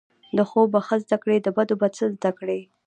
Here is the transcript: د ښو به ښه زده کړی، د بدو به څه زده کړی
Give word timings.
د 0.37 0.39
ښو 0.49 0.61
به 0.71 0.79
ښه 0.87 0.95
زده 1.03 1.17
کړی، 1.23 1.37
د 1.41 1.47
بدو 1.55 1.75
به 1.81 1.87
څه 1.95 2.03
زده 2.15 2.31
کړی 2.39 2.59